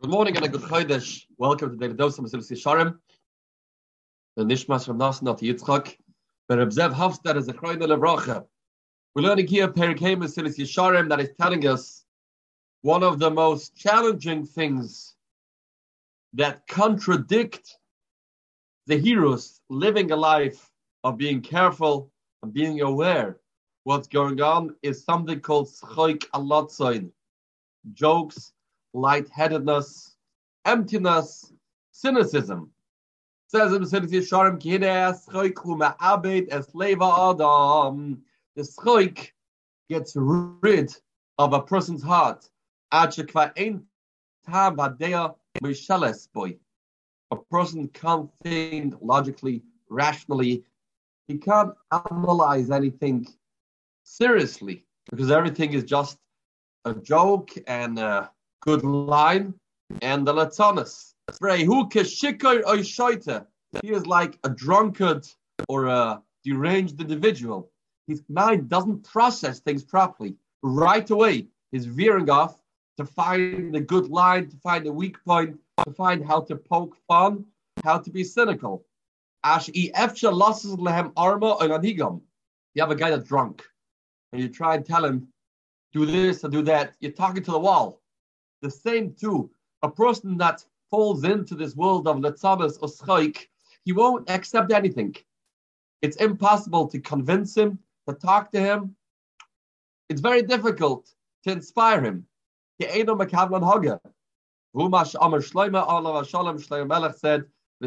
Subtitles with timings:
[0.00, 1.24] Good morning and a good Chodesh.
[1.38, 2.96] Welcome to Daily Dose of Mesilas Yesharim.
[4.36, 5.96] The Nishmas from Nasan to Yitzchak.
[6.46, 8.44] But Reb Zev Hofstad is a Chroine Levracha.
[9.16, 12.04] We're learning here Perikei Mesilas Yesharim that is telling us
[12.82, 15.16] one of the most challenging things
[16.34, 17.76] that contradict
[18.86, 20.70] the heroes living a life
[21.02, 22.12] of being careful
[22.44, 23.40] and being aware
[23.82, 27.10] what's going on is something called Schoik Alotzoin.
[27.94, 28.52] Jokes
[28.94, 30.16] lightheadedness,
[30.64, 31.52] emptiness,
[31.92, 32.70] cynicism.
[33.48, 33.72] Says.
[33.72, 33.78] The
[38.62, 39.30] schoik
[39.88, 40.94] gets rid
[41.38, 42.48] of a person's heart.
[47.30, 50.64] A person can't think logically, rationally.
[51.28, 53.26] He can't analyze anything
[54.04, 56.18] seriously because everything is just
[56.84, 58.28] a joke and uh,
[58.60, 59.54] good line,
[60.02, 61.14] and the Latzanis.
[63.82, 65.26] He is like a drunkard
[65.68, 67.70] or a deranged individual.
[68.06, 70.36] His mind doesn't process things properly.
[70.62, 72.60] Right away, he's veering off
[72.96, 76.96] to find the good line, to find the weak point, to find how to poke
[77.06, 77.44] fun,
[77.84, 78.84] how to be cynical.
[79.44, 79.92] You
[82.82, 83.64] have a guy that's drunk,
[84.32, 85.28] and you try and tell him,
[85.92, 86.94] do this or do that.
[87.00, 88.00] You're talking to the wall.
[88.60, 89.50] The same too,
[89.82, 93.48] a person that falls into this world of letzabas or schaik,
[93.84, 95.14] he won't accept anything.
[96.02, 98.96] It's impossible to convince him, to talk to him.
[100.08, 101.14] It's very difficult
[101.44, 102.26] to inspire him.
[102.80, 103.16] Said, "The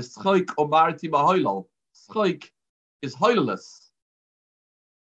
[0.00, 2.52] schaik omarti mahoilal." Schaik
[3.02, 3.90] is hoileless.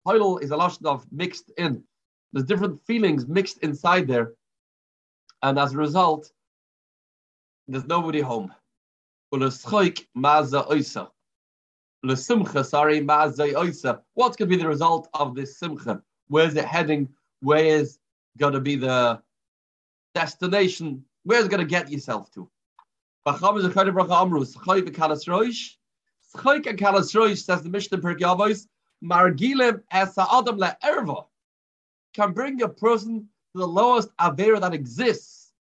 [0.07, 1.85] Hoilel is a lashon of mixed in.
[2.33, 4.35] There's different feelings mixed inside there
[5.43, 6.33] and as a result,
[7.69, 8.55] there's nobody home.
[9.31, 10.07] What's going to
[14.47, 16.03] be the result of this simcha?
[16.29, 17.09] Where's it heading?
[17.41, 17.99] Where is
[18.39, 19.21] going to be the
[20.15, 21.05] destination?
[21.25, 22.49] Where's it going to get yourself to?
[23.27, 23.49] Says the
[27.71, 28.67] Mishnah Perkei
[29.03, 30.61] Margilim esa adam
[32.15, 35.53] can bring a person to the lowest avera that exists.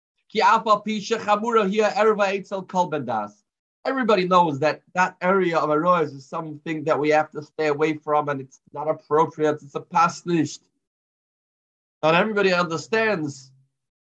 [3.85, 7.95] Everybody knows that that area of Arois is something that we have to stay away
[7.95, 9.63] from and it's not appropriate.
[9.63, 10.61] It's a pasnisht.
[12.03, 13.51] Not everybody understands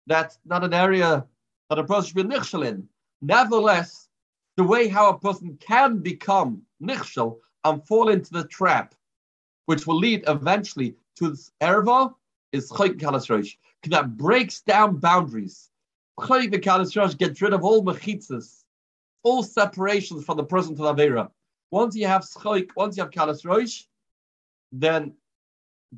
[0.07, 1.27] that's not an area
[1.71, 2.89] that a person should be nichshel in.
[3.23, 4.09] Nevertheless,
[4.57, 8.95] the way how a person can become nichshel and fall into the trap,
[9.67, 12.15] which will lead eventually to this erva,
[12.55, 13.57] is chayk kalasrosh
[13.91, 15.71] that breaks down boundaries.
[16.21, 18.63] Chayik v'kalas rosh gets rid of all mechitzas,
[19.25, 21.31] all separations from the person to the Avera.
[21.73, 23.87] Once you have schoik, once you have kalas roish,
[24.71, 25.13] then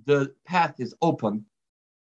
[0.07, 1.45] the path is open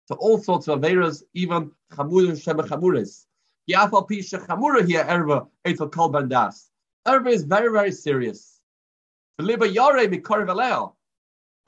[0.08, 3.26] to all sorts of Averas, even chamurim shema chamuris.
[3.70, 6.70] Yafal pisha chamura here erva etel kol bandas.
[7.06, 8.60] Erva is very very serious.
[9.38, 9.48] And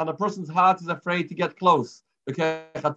[0.08, 2.02] a person's heart is afraid to get close.
[2.30, 2.94] Okay, a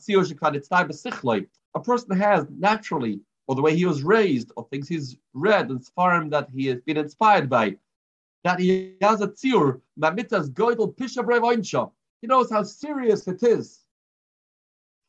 [1.83, 6.29] person has naturally, or the way he was raised, or things he's read and farm
[6.29, 7.75] that he has been inspired by,
[8.43, 11.91] that he has a tzir, mamitas goidel pisha
[12.21, 13.81] He knows how serious it is,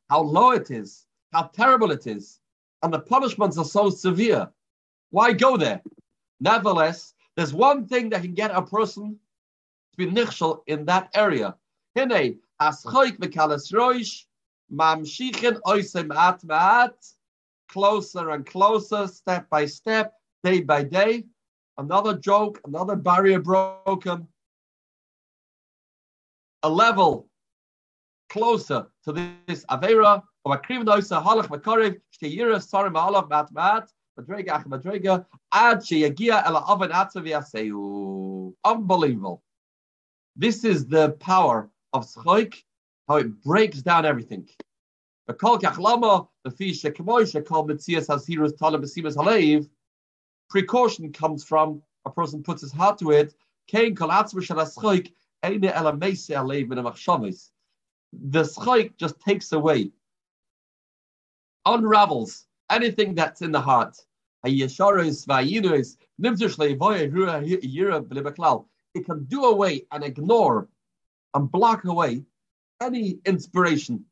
[0.08, 2.40] how low it is, how terrible it is,
[2.82, 4.48] and the punishments are so severe.
[5.10, 5.82] Why go there?
[6.40, 9.18] Nevertheless, there's one thing that can get a person
[9.92, 11.54] to be nichshel in that area.
[11.96, 14.26] Hine, Aschoik v'kalas roish,
[14.70, 17.14] mamshichen oisem at ma'at,
[17.68, 20.12] closer and closer, step by step,
[20.44, 21.24] day by day.
[21.78, 24.28] Another joke, another barrier broken.
[26.62, 27.28] A level
[28.28, 34.64] closer to this Avera, of Akrim Noisa Halach Makariv, Shteyira Sarim Halach Mat Madrega Ach
[34.64, 38.52] Madrega, Ad Sheyagia Ela Oven Atzavi Aseu.
[38.64, 39.42] Unbelievable.
[40.34, 42.64] This is the power of schoik,
[43.08, 44.48] how it breaks down everything.
[50.48, 53.34] Precaution comes from a person puts his heart to it.
[58.12, 59.92] The schoik just takes away,
[61.64, 63.96] unravels anything that's in the heart.
[64.44, 64.78] It
[69.04, 70.68] can do away and ignore
[71.36, 72.24] and block away
[72.80, 74.02] any inspiration.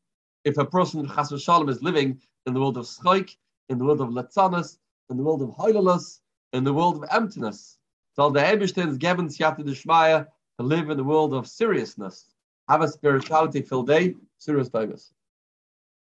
[0.45, 3.37] If a person, Chas Shalom, is living in the world of Schaik,
[3.71, 4.77] in the world of Letzanas,
[5.09, 6.21] in the world of holiness,
[6.53, 7.79] in the world of emptiness.
[8.15, 10.27] So the Ebersteins given Siyata
[10.59, 12.27] to live in the world of seriousness.
[12.69, 15.14] Have a spirituality filled day, serious focus.